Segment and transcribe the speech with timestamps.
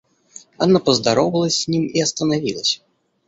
[0.57, 2.81] Анна поздоровалась с ним и остановилась.